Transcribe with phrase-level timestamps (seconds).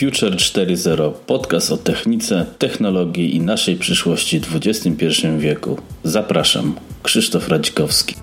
[0.00, 5.06] Future 4.0 podcast o technice, technologii i naszej przyszłości w XXI
[5.38, 5.78] wieku.
[6.04, 8.14] Zapraszam, Krzysztof Radzikowski.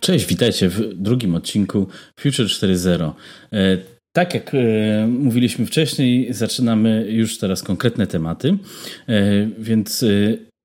[0.00, 1.86] Cześć, witajcie w drugim odcinku
[2.20, 3.12] Future 4.0.
[3.52, 3.78] E,
[4.12, 8.58] tak jak e, mówiliśmy wcześniej, zaczynamy już teraz konkretne tematy,
[9.08, 10.04] e, więc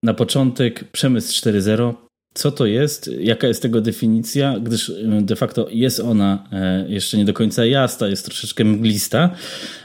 [0.04, 1.94] na początek przemysł 4.0
[2.34, 7.18] co to jest, jaka jest tego definicja, gdyż y, de facto jest ona e, jeszcze
[7.18, 9.30] nie do końca jasna, jest troszeczkę mglista,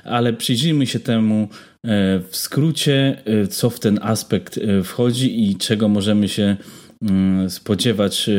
[0.04, 1.48] ale przyjrzyjmy się temu e,
[2.30, 6.56] w skrócie, co w ten aspekt wchodzi i czego możemy się
[7.48, 8.30] spodziewać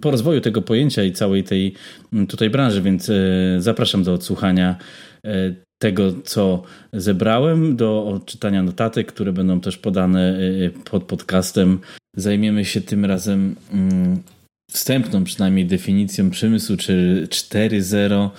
[0.00, 1.74] po rozwoju tego pojęcia i całej tej
[2.28, 3.10] tutaj branży, więc
[3.58, 4.76] zapraszam do odsłuchania
[5.78, 10.38] tego, co zebrałem, do odczytania notatek, które będą też podane
[10.90, 11.78] pod podcastem
[12.16, 14.22] Zajmiemy się tym razem mm,
[14.70, 18.30] wstępną przynajmniej definicją przemysłu 4.0,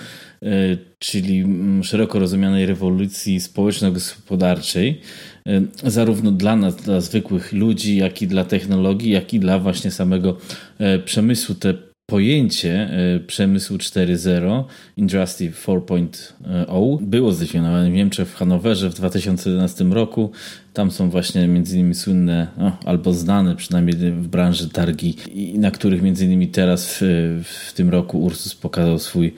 [0.44, 5.02] e, czyli mm, szeroko rozumianej rewolucji społeczno-gospodarczej,
[5.48, 9.92] e, zarówno dla nas, dla zwykłych ludzi, jak i dla technologii, jak i dla właśnie
[9.92, 10.38] samego
[10.80, 11.56] e, przemysłu.
[11.56, 11.74] Te
[12.08, 14.64] pojęcie e, przemysłu 4.0,
[14.98, 20.32] Industry 4.0 było zdefiniowane w Niemczech w Hanowerze w 2011 roku.
[20.74, 25.16] Tam są właśnie między innymi słynne, no, albo znane przynajmniej w branży targi,
[25.54, 27.02] na których między innymi teraz w,
[27.44, 29.34] w tym roku Ursus pokazał swój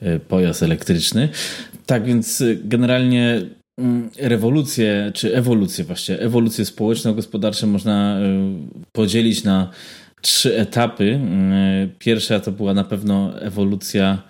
[0.00, 1.28] e, pojazd elektryczny.
[1.86, 3.42] Tak więc e, generalnie
[3.78, 8.18] mm, rewolucję, czy ewolucję właśnie, ewolucję społeczno-gospodarczą można
[8.92, 9.70] podzielić na
[10.22, 11.14] trzy etapy.
[11.14, 14.22] Mm, pierwsza to była na pewno ewolucja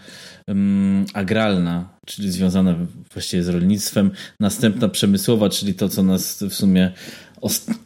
[0.47, 2.75] mm, agralna, czyli związana
[3.13, 4.11] właściwie z rolnictwem.
[4.41, 6.93] Następna przemysłowa, czyli to, co nas w sumie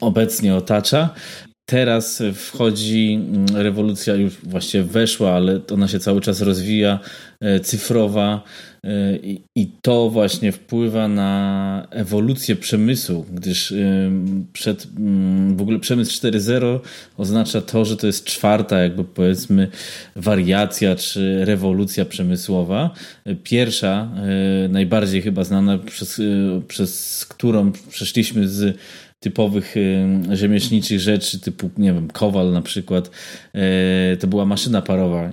[0.01, 1.15] obecnie otacza.
[1.69, 6.99] Teraz wchodzi mm, rewolucja, już właściwie weszła, ale ona się cały czas rozwija,
[7.41, 8.43] e, cyfrowa
[9.55, 13.77] i to właśnie wpływa na ewolucję przemysłu, gdyż e,
[14.53, 16.81] przed, mm, w ogóle przemysł 4.0
[17.17, 19.69] oznacza to, że to jest czwarta jakby powiedzmy
[20.17, 22.91] wariacja czy rewolucja przemysłowa.
[23.43, 24.11] Pierwsza,
[24.69, 26.21] najbardziej chyba znana, przez,
[26.69, 28.77] przez którą przeszliśmy z
[29.21, 33.11] typowych y, rzemieślniczych rzeczy, typu, nie wiem, kowal na przykład,
[33.55, 35.33] e, to była maszyna parowa,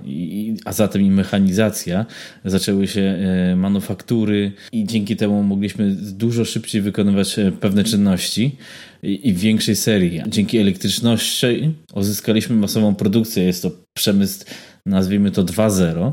[0.64, 2.06] a zatem i mechanizacja.
[2.44, 8.56] Zaczęły się e, manufaktury i dzięki temu mogliśmy dużo szybciej wykonywać e, pewne czynności
[9.02, 10.22] i w większej serii.
[10.26, 13.44] Dzięki elektryczności uzyskaliśmy masową produkcję.
[13.44, 14.44] Jest to przemysł,
[14.86, 16.12] nazwijmy to 2.0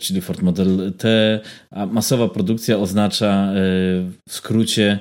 [0.00, 1.40] czyli Ford Model T,
[1.70, 3.52] a masowa produkcja oznacza
[4.28, 4.98] w skrócie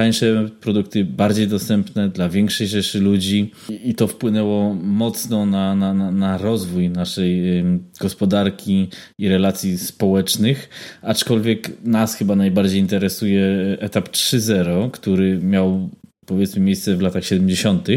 [0.00, 3.50] tańsze produkty, bardziej dostępne dla większej rzeszy ludzi
[3.84, 7.64] i to wpłynęło mocno na, na, na rozwój naszej
[8.00, 8.88] gospodarki
[9.18, 10.68] i relacji społecznych,
[11.02, 13.42] aczkolwiek nas chyba najbardziej interesuje
[13.80, 15.90] etap 3.0, który miał
[16.26, 17.88] powiedzmy miejsce w latach 70.,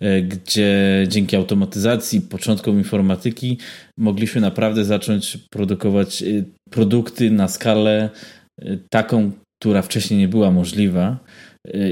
[0.00, 3.58] e, gdzie dzięki automatyzacji, początkom informatyki
[3.96, 6.26] mogliśmy naprawdę zacząć produkować e,
[6.70, 8.10] produkty na skalę
[8.58, 11.18] e, taką, która wcześniej nie była możliwa.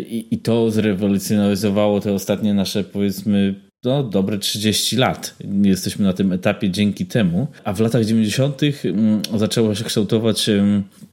[0.08, 5.36] I, I to zrewolucjonizowało te ostatnie nasze, powiedzmy, no, dobre 30 lat.
[5.62, 7.46] Jesteśmy na tym etapie dzięki temu.
[7.64, 8.60] A w latach 90.
[8.84, 10.50] Mm, zaczęło się kształtować,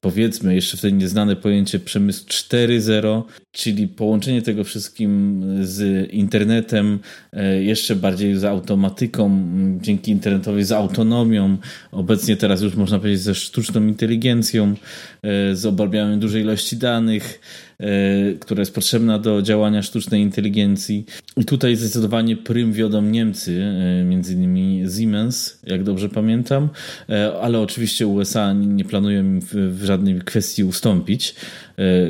[0.02, 7.00] powiedzmy, jeszcze wtedy nieznane pojęcie przemysł 4.0, czyli połączenie tego wszystkim z internetem,
[7.34, 9.48] e, jeszcze bardziej z automatyką,
[9.82, 11.58] dzięki internetowi, z autonomią.
[11.92, 14.76] Obecnie teraz już można powiedzieć ze sztuczną inteligencją,
[15.24, 17.40] e, z obrabianiem dużej ilości danych
[17.84, 21.06] E, która jest potrzebna do działania sztucznej inteligencji.
[21.38, 26.70] I tutaj zdecydowanie prym wiodą Niemcy, e, między innymi Siemens, jak dobrze pamiętam,
[27.10, 31.36] e, ale oczywiście USA nie planują w, żadnej kwestii ustąpić,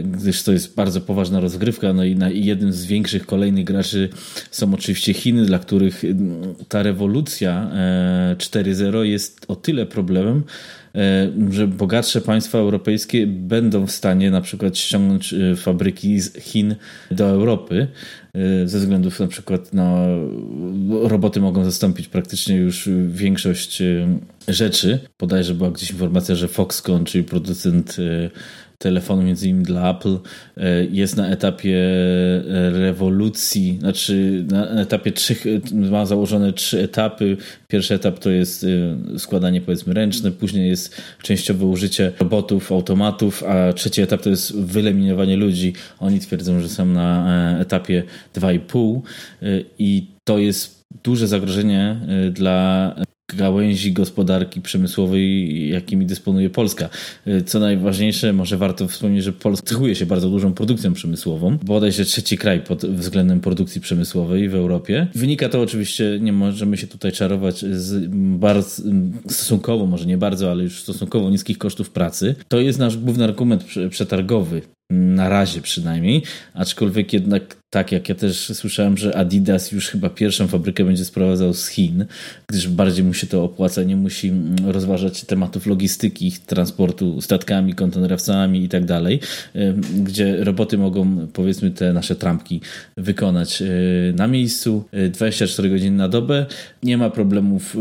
[0.04, 1.94] gdyż to jest bardzo poważna rozgrywka.
[1.94, 4.10] No i, na, jednym z większych kolejnych graczy
[4.52, 6.04] są oczywiście Chiny, dla których
[6.70, 7.72] ta rewolucja
[8.38, 10.83] 4.0 jest o tyle problemem, E,
[11.50, 16.76] że bogatsze państwa europejskie będą w stanie na przykład ściągnąć e, fabryki z Chin
[17.12, 17.88] do Europy
[18.34, 20.08] e, ze względów na przykład no,
[21.04, 23.84] roboty mogą zastąpić praktycznie już większość
[24.48, 25.00] rzeczy.
[25.18, 27.98] Podajże była gdzieś informacja, że Foxconn, czyli producent
[28.78, 30.18] telefonu, między innymi dla Apple,
[30.58, 35.44] e, jest na etapie e, rewolucji, znaczy na etapie trzech,
[35.74, 37.38] ma założone trzy etapy.
[37.68, 38.66] Pierwszy etap to jest
[39.16, 44.60] e, składanie powiedzmy ręczne, później jest częściowe użycie robotów, automatów, a trzeci etap to jest
[44.60, 45.74] wyeliminowanie ludzi.
[46.00, 48.04] Oni twierdzą, że są na etapie
[48.36, 49.02] 2,5
[49.80, 52.00] i to jest duże zagrożenie
[52.32, 52.96] dla
[53.36, 56.90] gałęzi gospodarki przemysłowej, jakimi dysponuje Polska.
[57.46, 61.58] Co najważniejsze, może warto wspomnieć, że Polska cechuje się bardzo dużą produkcją przemysłową.
[61.64, 65.08] Bodajże trzeci kraj pod względem produkcji przemysłowej w Europie.
[65.16, 68.08] Wynika to oczywiście, nie możemy się tutaj czarować z
[68.40, 68.84] bardzo,
[69.28, 72.36] stosunkowo, może nie bardzo, ale już stosunkowo niskich kosztów pracy.
[72.48, 74.62] To jest nasz główny argument przetargowy
[74.94, 76.24] na razie przynajmniej,
[76.54, 81.54] aczkolwiek jednak tak jak ja też słyszałem, że Adidas już chyba pierwszą fabrykę będzie sprowadzał
[81.54, 82.06] z Chin,
[82.48, 84.32] gdyż bardziej mu się to opłaca, nie musi
[84.66, 89.20] rozważać tematów logistyki, transportu statkami, kontenerowcami i tak dalej,
[90.04, 92.62] gdzie roboty mogą powiedzmy te nasze trampki
[92.98, 93.66] wykonać e,
[94.16, 96.46] na miejscu 24 godziny na dobę.
[96.84, 97.78] Nie ma problemów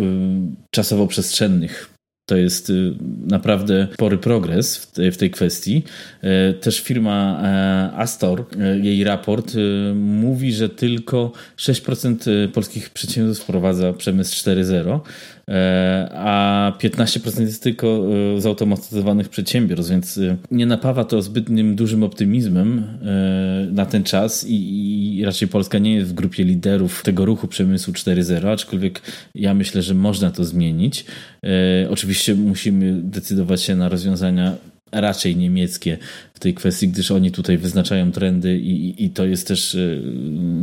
[0.70, 1.91] czasowo-przestrzennych
[2.26, 2.94] to jest y,
[3.26, 5.82] naprawdę spory progres w tej, w tej kwestii.
[6.20, 9.52] E, też firma e, Astor, e, jej raport
[9.94, 15.00] mówi, że tylko 6% polskich przedsiębiorstw wprowadza przemysł 4.0
[15.41, 15.41] E,
[16.14, 18.06] a 15% jest tylko
[18.36, 22.98] e, zautomatyzowanych przedsiębiorstw, więc e, nie napawa to zbytnim dużym optymizmem
[23.72, 28.48] na ten czas i raczej Polska nie jest w grupie liderów tego ruchu przemysłu 4.0,
[28.48, 29.02] aczkolwiek
[29.34, 31.04] ja myślę, że można to zmienić.
[31.90, 34.56] Oczywiście musimy decydować się na rozwiązania
[34.92, 35.98] raczej niemieckie
[36.34, 39.78] w tej kwestii, gdyż oni tutaj wyznaczają trendy i, i to jest też e,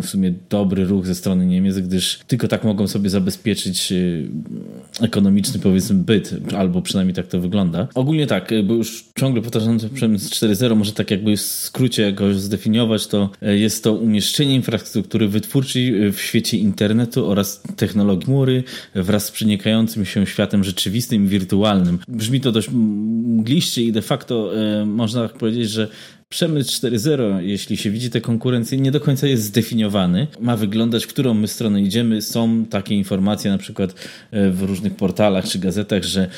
[0.01, 5.59] w sumie dobry ruch ze strony Niemiec, gdyż tylko tak mogą sobie zabezpieczyć e, ekonomiczny
[5.59, 7.87] powiedzmy byt, albo przynajmniej tak to wygląda.
[7.95, 12.35] Ogólnie tak, e, bo już ciągle powtarzam przemysł 4.0, może tak jakby w skrócie jakoś
[12.35, 18.63] zdefiniować, to jest to umieszczenie infrastruktury wytwórczej w świecie internetu oraz technologii chmury
[18.95, 21.99] wraz z przenikającym się światem rzeczywistym i wirtualnym.
[22.07, 24.51] Brzmi to dość mgliście i de facto
[24.85, 25.87] można tak powiedzieć, że
[26.31, 30.27] Przemysł 4.0, jeśli się widzi tę konkurencję, nie do końca jest zdefiniowany.
[30.39, 32.21] Ma wyglądać, w którą my stronę idziemy.
[32.21, 33.95] Są takie informacje na przykład
[34.31, 36.29] e, w różnych portalach czy gazetach, że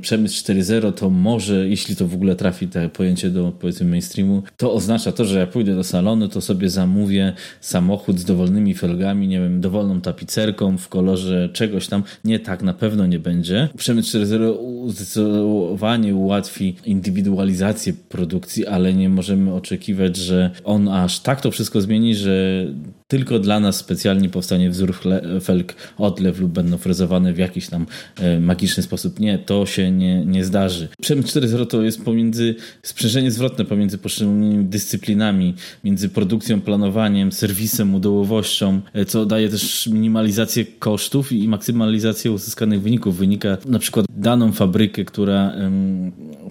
[0.00, 4.72] przemysł 4.0 to może, jeśli to w ogóle trafi to pojęcie do powiedzmy mainstreamu, to
[4.72, 9.40] oznacza to, że ja pójdę do salonu, to sobie zamówię samochód z dowolnymi felgami, nie
[9.40, 12.02] wiem, dowolną tapicerką w kolorze czegoś tam.
[12.24, 13.68] Nie, tak na pewno nie będzie.
[13.76, 21.50] Przemysł 4.0 zdecydowanie ułatwi indywidualizację produkcji, ale nie możemy oczekiwać, że on aż tak to
[21.50, 22.66] wszystko zmieni, że
[23.08, 24.94] tylko dla nas specjalnie powstanie wzór
[25.42, 27.86] felk odlew lub będą frezowane w jakiś tam
[28.16, 29.20] e, magiczny sposób.
[29.20, 30.88] Nie, to się nie, nie zdarzy.
[31.00, 35.54] Przemysł 4.0 to jest pomiędzy sprzężenie zwrotne pomiędzy poszczególnymi dyscyplinami,
[35.84, 43.16] między produkcją, planowaniem, serwisem, udołowością, e, co daje też minimalizację kosztów i maksymalizację uzyskanych wyników.
[43.16, 45.52] Wynika na przykład daną fabrykę, która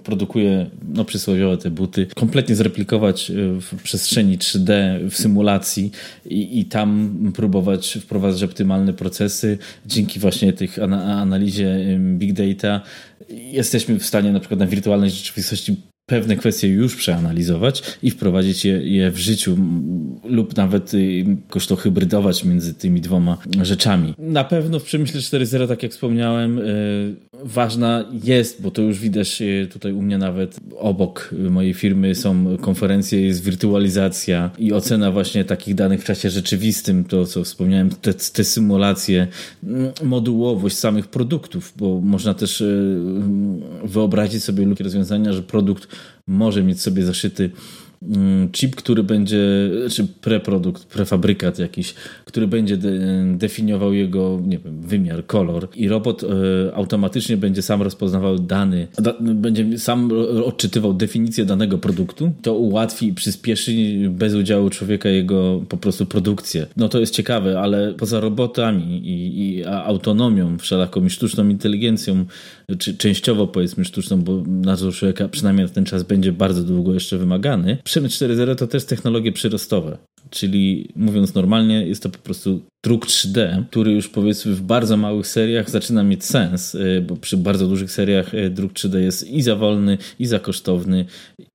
[0.08, 4.72] produkuje no przysłowiowe te buty, kompletnie zreplikować e, w przestrzeni 3D,
[5.10, 5.90] w symulacji
[6.26, 9.58] i, i tam próbować wprowadzać optymalne procesy.
[9.86, 12.80] Dzięki właśnie tych analizie big data
[13.30, 15.76] jesteśmy w stanie na przykład na wirtualnej rzeczywistości
[16.08, 19.58] pewne kwestie już przeanalizować i wprowadzić je, je w życiu
[20.24, 24.14] lub nawet y, jakoś to hybrydować między tymi dwoma rzeczami.
[24.18, 29.42] Na pewno w Przemyśle 4.0, tak jak wspomniałem, y, ważna jest, bo to już widać
[29.42, 35.44] y, tutaj u mnie nawet obok mojej firmy są konferencje, jest wirtualizacja i ocena właśnie
[35.44, 39.26] takich danych w czasie rzeczywistym, to co wspomniałem, te, te symulacje,
[39.64, 42.64] mm, modułowość samych produktów, bo można też
[43.84, 45.88] wyobrazić sobie luki rozwiązania, że produkt
[46.26, 47.50] może mieć sobie zaszyty
[48.52, 52.90] chip, który będzie, czy preprodukt, prefabrykat jakiś, który będzie de,
[53.36, 56.26] definiował jego nie wiem, wymiar, kolor i robot e,
[56.74, 60.10] automatycznie będzie sam rozpoznawał dany, da, będzie sam
[60.44, 63.72] odczytywał definicję danego produktu, to ułatwi i przyspieszy
[64.10, 66.66] bez udziału człowieka jego po prostu produkcję.
[66.76, 72.24] No to jest ciekawe, ale poza robotami i, i autonomią wszelaką i sztuczną inteligencją,
[72.76, 77.18] czy częściowo powiedzmy sztuczną, bo nadzór człowieka przynajmniej na ten czas będzie bardzo długo jeszcze
[77.18, 79.98] wymagany, Przemysł 4.0 to też technologie przyrostowe,
[80.30, 85.26] czyli mówiąc normalnie, jest to po prostu druk 3D, który już powiedzmy w bardzo małych
[85.26, 89.42] seriach zaczyna mieć sens, y, bo przy bardzo dużych seriach y, druk 3D jest i
[89.42, 91.04] za wolny, i za kosztowny,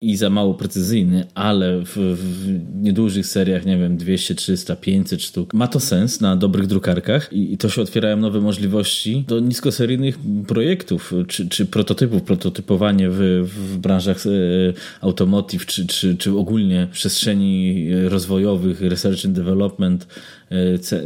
[0.01, 5.53] i za mało precyzyjny, ale w, w niedużych seriach, nie wiem, 200, 300, 500 sztuk,
[5.53, 10.19] ma to sens na dobrych drukarkach i, i to się otwierają nowe możliwości do niskoseryjnych
[10.47, 17.87] projektów, czy, czy prototypów, prototypowanie w, w branżach y, automotive, czy, czy, czy ogólnie przestrzeni
[18.07, 20.07] rozwojowych, research and development,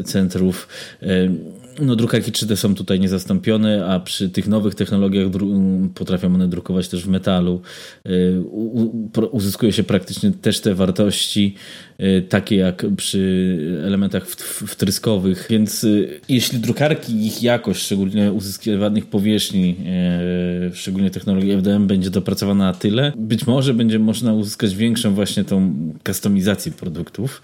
[0.05, 0.67] centrów.
[1.81, 5.27] no, drukarki 3D są tutaj niezastąpione, a przy tych nowych technologiach
[5.95, 7.61] potrafią one drukować też w metalu.
[8.05, 8.41] Y,
[9.31, 11.55] uzyskuje się praktycznie też te wartości,
[12.29, 14.27] takie jak przy elementach
[14.67, 15.85] wtryskowych, więc
[16.29, 19.75] jeśli drukarki, ich jakość, szczególnie uzyskiwanych powierzchni,
[20.73, 25.73] szczególnie technologii FDM będzie dopracowana na tyle, być może będzie można uzyskać większą właśnie tą
[26.03, 27.41] kustomizację produktów.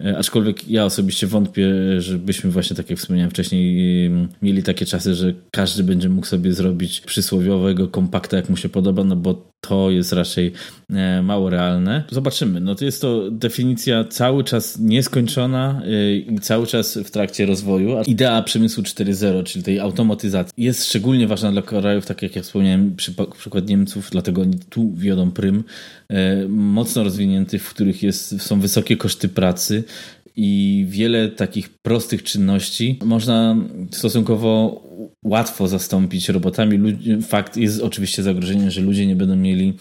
[0.00, 1.70] E, aczkolwiek ja osobiście wątpię,
[2.00, 4.10] żebyśmy właśnie, tak jak wspomniałem wcześniej,
[4.42, 9.04] mieli takie czasy, że każdy będzie mógł sobie zrobić przysłowiowego kompakta, jak mu się podoba,
[9.04, 10.52] no bo to jest raczej
[10.90, 12.04] e, mało realne.
[12.10, 12.60] Zobaczymy.
[12.60, 18.02] No to jest to definicja cały czas nieskończona e, i cały czas w trakcie rozwoju.
[18.06, 22.96] Idea przemysłu 4.0, czyli tej automatyzacji, jest szczególnie ważna dla krajów, tak jak ja wspomniałem,
[23.38, 25.64] przykład Niemców, dlatego oni tu wiodą prym,
[26.08, 29.84] e, mocno rozwiniętych, w których jest, są wysokie koszty pracy,
[30.36, 33.56] i wiele takich prostych czynności można
[33.90, 34.82] stosunkowo
[35.24, 36.96] łatwo zastąpić robotami.
[37.22, 39.74] Fakt jest oczywiście zagrożeniem, że ludzie nie będą mieli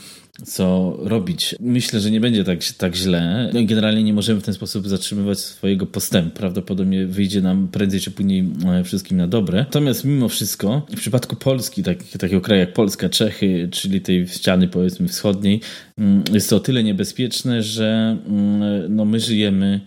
[0.45, 1.55] co robić.
[1.59, 3.49] Myślę, że nie będzie tak, tak źle.
[3.53, 6.37] No generalnie nie możemy w ten sposób zatrzymywać swojego postępu.
[6.37, 9.59] Prawdopodobnie wyjdzie nam prędzej czy później e, wszystkim na dobre.
[9.59, 14.67] Natomiast mimo wszystko, w przypadku Polski, tak, takiego kraju jak Polska, Czechy, czyli tej ściany
[14.67, 15.61] powiedzmy wschodniej,
[15.97, 19.81] mm, jest to o tyle niebezpieczne, że mm, no, my żyjemy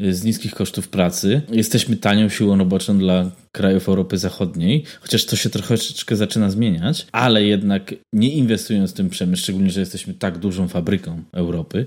[0.00, 1.42] z niskich kosztów pracy.
[1.52, 7.44] Jesteśmy tanią siłą roboczą dla krajów Europy Zachodniej, chociaż to się troszeczkę zaczyna zmieniać, ale
[7.44, 11.86] jednak nie inwestując w ten przemysł, szczególnie, że jesteśmy tak dużą fabryką Europy,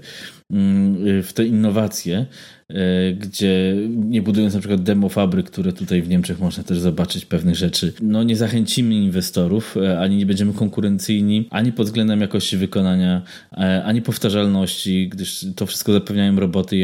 [0.51, 2.25] mm, w te innowacje,
[2.69, 7.25] e, gdzie nie budując na przykład demo fabryk, które tutaj w Niemczech można też zobaczyć
[7.25, 12.57] pewnych rzeczy, no nie zachęcimy inwestorów, e, ani nie będziemy konkurencyjni, ani pod względem jakości
[12.57, 13.21] wykonania,
[13.57, 16.77] e, ani powtarzalności, gdyż to wszystko zapewniają roboty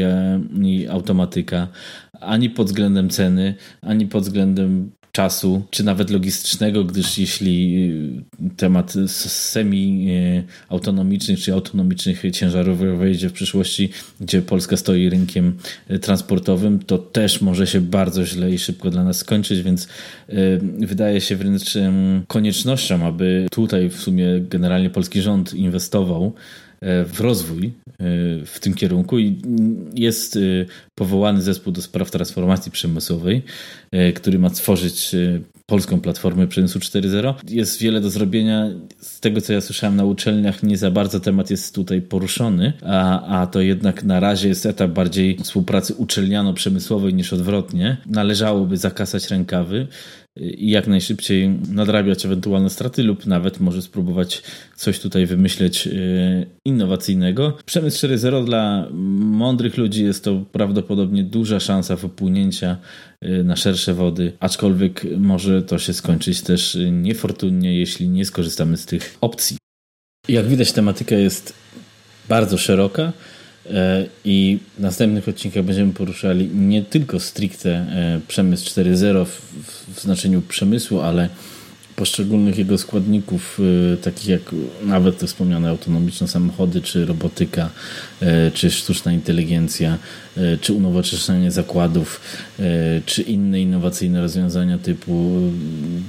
[0.62, 1.68] i automatyka,
[2.20, 7.84] ani pod względem ceny, ani pod względem czasu, czy nawet logistycznego, gdyż jeśli
[8.46, 15.56] y, temat semi-autonomicznych czy autonomicznych ciężarów wejdzie w przyszłości, gdzie Polska stoi rynkiem
[15.90, 19.88] y, transportowym, to też może się bardzo źle i szybko dla nas skończyć, więc y,
[20.78, 21.74] wydaje się wręcz
[22.26, 26.34] koniecznością, aby tutaj w sumie generalnie polski rząd inwestował
[26.82, 27.70] w rozwój e,
[28.44, 29.42] w tym kierunku i
[29.94, 30.40] jest e,
[30.94, 33.42] powołany zespół do spraw transformacji przemysłowej,
[34.14, 35.14] który ma tworzyć
[35.66, 37.34] polską platformę przemysłu 4.0.
[37.48, 38.66] Jest wiele do zrobienia.
[39.00, 43.40] Z tego, co ja słyszałem na uczelniach, nie za bardzo temat jest tutaj poruszony, a,
[43.40, 47.96] a to jednak na razie jest etap bardziej współpracy uczelniano-przemysłowej niż odwrotnie.
[48.06, 49.86] Należałoby zakasać rękawy
[50.40, 54.42] i jak najszybciej nadrabiać ewentualne straty lub nawet może spróbować
[54.76, 55.90] coś tutaj wymyśleć e,
[56.64, 57.56] innowacyjnego.
[57.64, 62.76] Przemysł 4.0 dla mądrych ludzi jest to prawdopodobnie duża szansa wypłynięcia
[63.20, 68.86] e, na szersze wody, aczkolwiek może to się skończyć też niefortunnie, jeśli nie skorzystamy z
[68.86, 69.56] tych opcji.
[70.28, 71.52] Jak widać, tematyka jest
[72.28, 73.12] bardzo szeroka.
[73.74, 79.40] E, I w następnych odcinkach będziemy poruszali nie tylko stricte e, przemysł 4.0 w,
[79.94, 81.28] w znaczeniu przemysłu, ale
[81.98, 83.60] poszczególnych jego składników,
[83.94, 84.40] y, takich jak
[84.82, 87.70] nawet te wspomniane autonomiczne samochody, czy robotyka,
[88.22, 89.98] y, czy sztuczna inteligencja,
[90.36, 92.20] y, czy unowocześnienie zakładów,
[93.06, 95.40] czy inne innowacyjne rozwiązania typu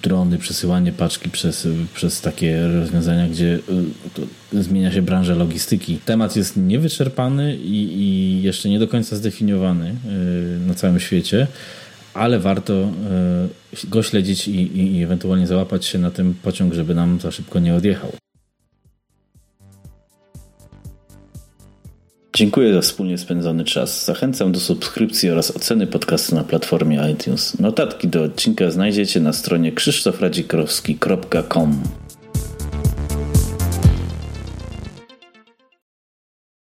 [0.04, 3.60] drony, przesyłanie paczki przez, przez takie rozwiązania, gdzie
[4.54, 6.00] zmienia się branża logistyki.
[6.06, 9.96] Temat jest niewyczerpany i, i jeszcze nie do końca zdefiniowany
[10.68, 11.48] na całym świecie
[12.20, 12.90] ale warto e,
[13.84, 17.76] go śledzić i, i, ewentualnie załapać się na ten pociąg, żeby nam za szybko nie
[17.76, 18.12] odjechał.
[22.36, 24.06] Dziękuję za wspólnie spędzony czas.
[24.06, 27.60] Zachęcam do subskrypcji oraz oceny podcastu na platformie iTunes.
[27.60, 31.84] Notatki do odcinka znajdziecie na stronie krzysztofradzikrowski.com.